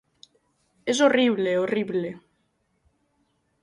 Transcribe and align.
És 0.93 1.03
horrible, 1.09 1.55
horrible! 1.67 2.13